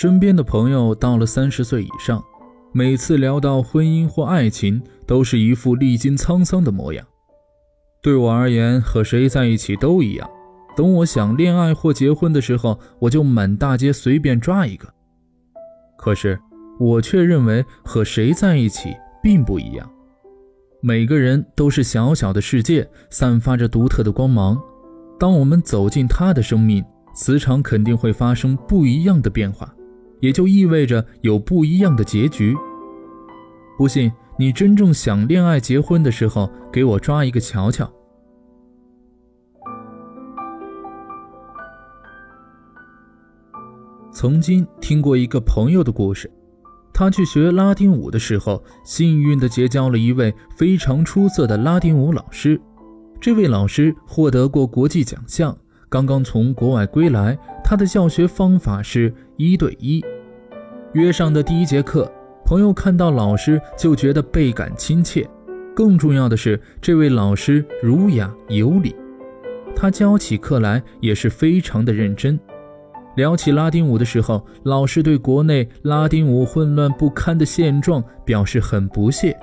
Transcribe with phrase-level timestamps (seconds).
[0.00, 2.22] 身边的朋友到了三十岁以上，
[2.70, 7.04] 每次聊到婚姻或爱情，都是一副历经沧桑的模样。
[8.00, 10.30] 对我而言，和谁在一起都一样。
[10.76, 14.86] 等我想恋爱或结婚的时候，我就满大街随便抓一个。
[15.98, 16.38] 可是，
[16.78, 19.90] 我却认为和谁在一起并不一样。
[20.80, 24.62] 每个人都是小小的世界，散发着独特的光芒。
[25.18, 26.84] 当我们走进他的生命，
[27.16, 29.74] 磁场肯定会发生不一样的变化，
[30.20, 32.54] 也就意味着有不一样的结局。
[33.76, 37.90] 不信，你真正想恋爱、结婚的时候，给我抓一个瞧瞧。
[44.10, 46.28] 曾经听过一个朋友的故事，
[46.92, 52.60] 他去学拉丁舞的时候，幸运地结交了一位非常出色的拉丁舞老师。
[53.20, 55.56] 这位老师获得过国际奖项，
[55.88, 57.38] 刚刚从国外归来。
[57.62, 60.04] 他的教学方法是一对一。
[60.94, 62.10] 约上的第一节课，
[62.44, 65.24] 朋友看到老师就觉得倍感亲切。
[65.76, 68.96] 更重要的是，这位老师儒雅有礼，
[69.76, 72.38] 他教起课来也是非常的认真。
[73.14, 79.36] 聊起拉丁舞的时候，老师对国内拉丁舞混乱不堪的现状表示很不屑。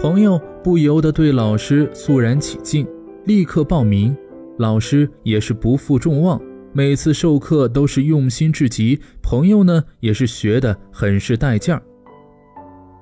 [0.00, 2.88] 朋友不由得对老师肃然起敬，
[3.26, 4.16] 立刻报名。
[4.56, 6.40] 老师也是不负众望，
[6.72, 9.00] 每次授课都是用心至极。
[9.22, 11.82] 朋友呢，也是学得很是带劲儿。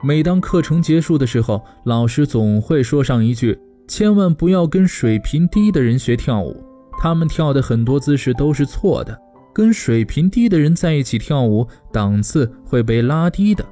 [0.02, 6.56] 每当课程结束的时候，老师总会说上一句：“千万不要跟水平低的人学跳舞，
[6.98, 9.18] 他们跳的很多姿势都是错的。
[9.52, 13.64] 跟水平低的人在一起跳舞，档次会被拉低的。”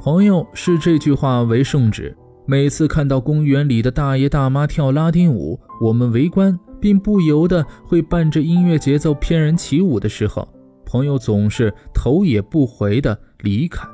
[0.00, 10.46] 朋友视这句话为圣旨，每次看到公园里的大爷大妈跳拉丁舞，我们围观并不由得会伴着音乐节奏翩然起舞的时候，
[10.84, 13.88] 朋友总是头也不回地离开。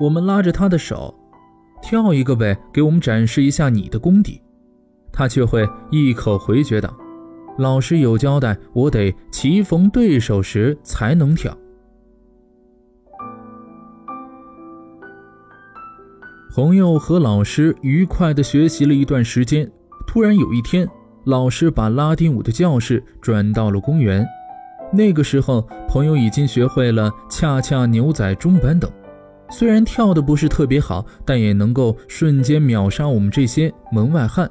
[0.00, 1.14] 我们拉着他的手，
[1.80, 4.42] 跳一个呗，给我们展示一下你的功底。
[5.12, 6.92] 他却会一口回绝道
[7.56, 11.56] ：“老师有交代，我得棋逢对手时才能跳。”
[16.52, 19.70] 朋友和老师愉快地学习了一段时间，
[20.04, 20.88] 突然有一天，
[21.26, 24.24] 老师把拉丁舞的教室转到了公园。
[24.92, 28.88] 那个时候，朋友已经学会了恰恰、牛仔、中板等，
[29.50, 34.48] 虽然跳的不是特别好，但也能够瞬间秒杀我们这些门外汉。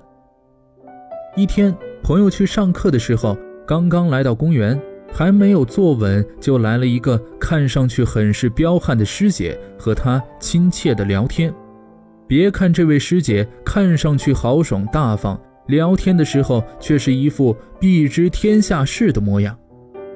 [1.38, 4.78] 一天，朋友去上课的时候，刚刚来到公园，
[5.14, 11.54] 还没有坐稳，就来了一个看上去很是彪悍的师姐，和他亲切的聊天。
[12.28, 19.58] 别看这位师姐看上去豪爽大方，聊天的时候却是一副必知天下事的模样。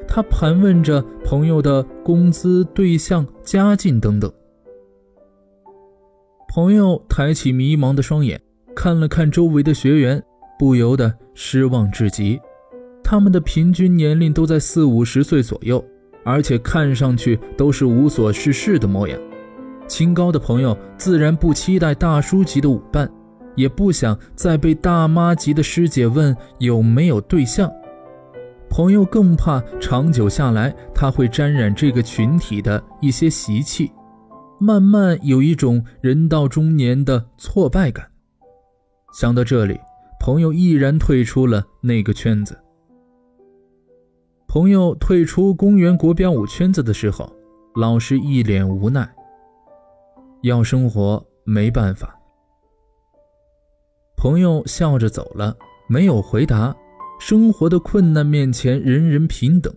[0.07, 4.31] 他盘问着朋友的工资、对象、家境等等。
[6.51, 8.41] 朋友抬起迷茫的双眼，
[8.75, 10.21] 看了看周围的学员，
[10.57, 12.39] 不由得失望至极。
[13.03, 15.83] 他们的平均年龄都在四五十岁左右，
[16.23, 19.19] 而且看上去都是无所事事的模样。
[19.87, 23.11] 清高的朋友自然不期待大叔级的舞伴，
[23.59, 27.69] 也不想再被大妈级的师姐问有没有对象。
[28.69, 33.91] 朋友更怕长久下来，他会沾染这个群体的一些习气，
[34.61, 38.09] 慢慢有一种人到中年的挫败感。
[39.11, 39.77] 想到这里，
[40.21, 42.57] 朋友毅然退出了那个圈子。
[44.47, 47.29] 朋友退出公园国标舞圈子的时候，
[47.75, 49.05] 老师一脸无奈。
[50.43, 52.18] 要生活没办法。
[54.19, 55.55] 朋友笑着走了，
[55.87, 56.75] 没有回答。
[57.21, 59.73] 生活的困难面前，人人平等。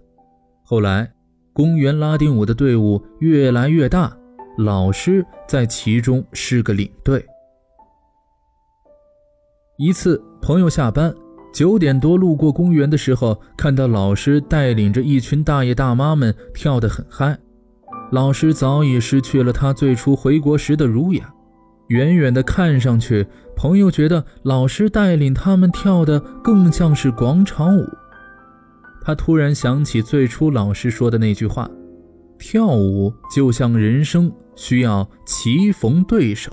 [0.64, 1.08] 后来，
[1.52, 4.12] 公园拉丁舞的队伍越来越大，
[4.58, 7.24] 老师在其中是个领队。
[9.78, 11.14] 一次，朋友下班
[11.54, 17.38] 九点多路过公园的时候，看到老师带领着一群大爷大妈们跳得很嗨。
[18.10, 21.32] 老师早已失去了他最初回国时的儒雅，
[21.88, 23.26] 远远的看上去，
[23.56, 27.86] 朋友觉得老师带领他们跳的更像是广场舞。
[29.04, 31.68] 他突然想起最初老师说的那句话
[32.38, 36.50] ：“跳舞就像人生，需要棋逢对手。”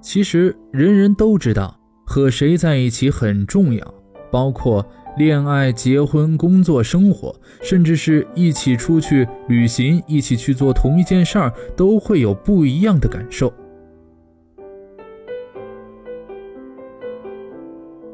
[0.00, 3.94] 其实人人都知道，和谁在一起很重要，
[4.30, 4.86] 包括。
[5.16, 13.52] 恋爱、结婚、工作、生活，甚至是一起出去旅行，一起去做同一件事儿，都会有不一样的感受。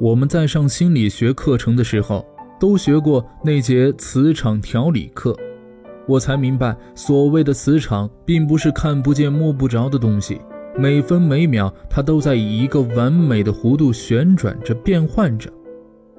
[0.00, 2.24] 我们在上心理学课程的时候，
[2.58, 5.36] 都学过那节磁场调理课，
[6.06, 10.40] 我才明白，所谓的磁场并不是看不见摸不着的东西，
[10.76, 15.50] 每分每秒它都在以一个完美的弧度旋转着、变换着，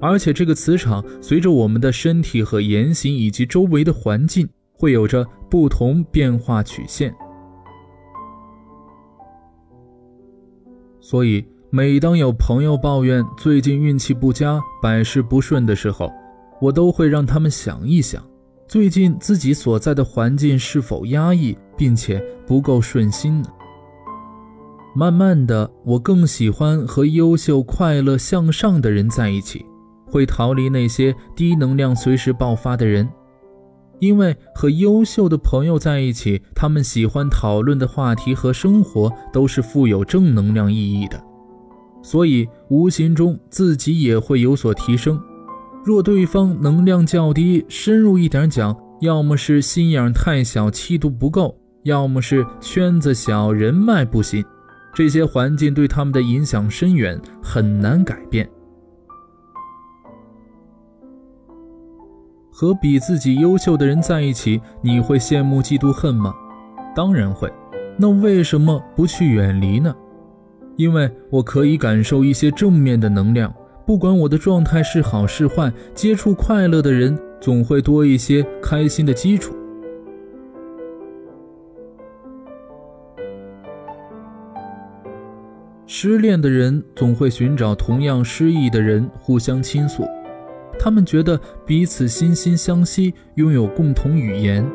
[0.00, 7.14] 而且这个磁场随着我们的身体和言行以及周围的环境，会有着不同变化曲线。
[11.00, 16.10] 所以，每当有朋友抱怨最近运气不佳、百事不顺的时候，
[16.60, 18.22] 我都会让他们想一想，
[18.68, 23.48] 最近自己所在的环境是否压抑，并且不够顺心呢？
[24.94, 29.64] 慢慢的，我更喜欢和优秀、快乐、向上的人在一起，
[30.10, 33.08] 会逃离那些低能量、随时爆发的人。
[33.98, 41.22] 因为和优秀的朋友在一起，他们喜欢讨论的话题和生活都是富有正能量意义的，
[42.02, 45.20] 所以无形中自己也会有所提升。
[45.84, 54.42] 若对方能量较低，深入一点讲，要么是心眼太小，气度不够，要么是圈子小，人脉不行，
[54.94, 58.48] 这些环境对他们的影响深远，很难改变。
[62.60, 66.34] 和比自己优秀的人在一起，你会羡慕、嫉妒、恨吗？
[66.94, 67.50] 当然会。
[67.96, 69.96] 那为什么不去远离呢？
[70.76, 73.50] 因为我可以感受一些正面的能量，
[73.86, 79.56] 不管我的状态是好是坏，接触快乐的人，总会多一些开心的基础。
[85.86, 90.04] 失恋的人总会寻找同样失意的人，互相倾诉。
[90.82, 94.66] 他们觉得彼此惺惺相惜，拥有共同语言。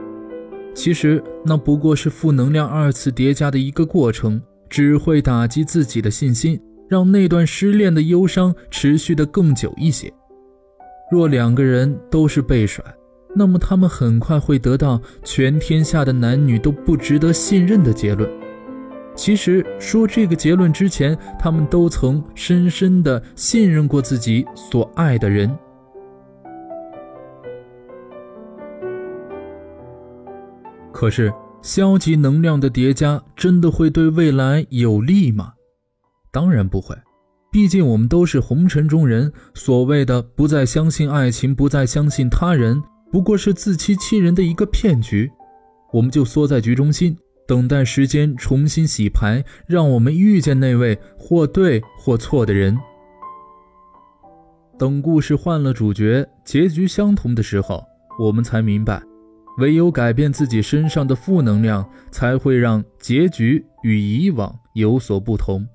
[0.75, 10.13] 其实那不过是负能量二次叠加的一个过程，只会打击自己的信心，让那段失恋的忧伤持续的更久一些。
[11.11, 12.85] 若两个人都是被甩，
[13.33, 18.29] 那么他们很快会得到全天下的男女都不值得信任的结论。
[19.15, 25.49] 其实说这个结论之前，他们都曾深深的信任过自己所爱的人。
[30.95, 31.31] 可是，
[31.61, 35.51] 消极能量的叠加真的会对未来有利吗？
[36.31, 36.95] 当然不会，
[37.51, 39.29] 毕竟我们都是红尘中人。
[39.53, 42.81] 所谓的不再相信爱情，不再相信他人，
[43.11, 45.29] 不过是自欺欺人的一个骗局。
[45.91, 52.77] 我们就缩在局中心，等待时间重新洗牌，让我们遇见那位或对或错的人。
[54.79, 57.83] 等故事换了主角，结局相同的时候，
[58.17, 59.03] 我们才明白。
[59.57, 65.65] 唯有改变自己身上的负能量，才会让结局与以往有所不同。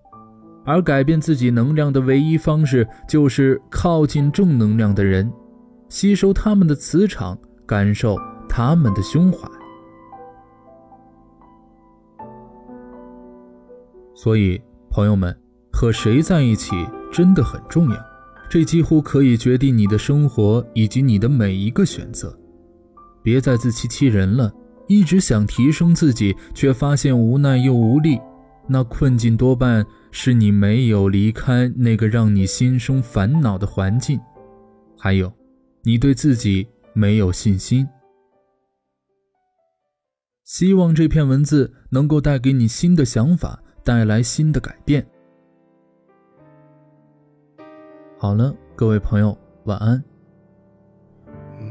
[0.66, 5.32] 而改变自己能量的唯一方式，就是靠近正能量的人，
[5.88, 7.36] 吸收他们的磁场，
[7.66, 8.16] 感受
[8.48, 9.48] 他们的胸怀。
[14.14, 14.60] 所以，
[14.90, 15.34] 朋友们，
[15.72, 16.76] 和谁在一起
[17.10, 17.96] 真的很重要，
[18.50, 22.38] 这几乎可以决定你的生活以及你的每一个选择。
[23.22, 24.52] 别再自欺欺人了，
[24.86, 28.20] 一直想提升自己，却发现无奈又无力，
[28.66, 34.20] 那困境多半是你没有离开那个让你心生烦恼的环境，
[34.98, 35.32] 还有，
[35.82, 37.86] 你对自己没有信心。
[40.44, 45.06] 希望这篇文字能够带给你新的想法，带来新的改变。
[48.18, 50.02] 好了，各位朋友，晚安。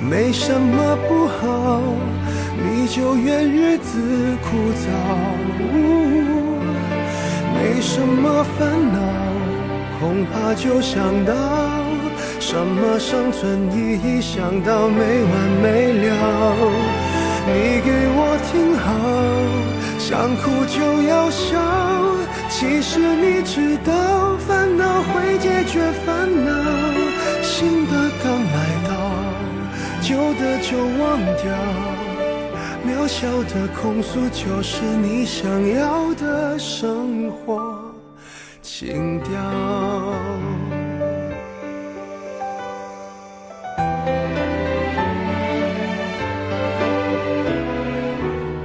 [0.00, 1.80] 没什么不好，
[2.56, 4.86] 你就怨日子枯燥。
[7.54, 8.98] 没什么烦恼，
[9.98, 11.34] 恐怕就想到
[12.38, 14.20] 什么生存意义？
[14.20, 16.56] 想到没完没了。
[17.46, 18.86] 你给我听好，
[19.98, 21.58] 想哭就要笑。
[22.48, 26.50] 其实你知道，烦恼会解决烦恼。
[27.42, 28.56] 新的刚来，
[30.08, 31.52] 旧的就忘掉。
[32.82, 37.92] 渺小的控诉，就是你想要的生活
[38.62, 39.30] 情调。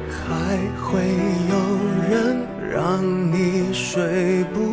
[0.09, 1.01] 还会
[1.49, 1.55] 有
[2.09, 4.72] 人让你睡不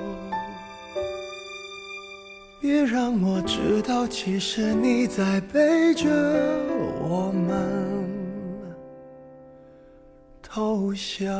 [2.85, 6.09] 让我知道，其实你在背着
[7.01, 8.05] 我们
[10.41, 11.31] 偷笑。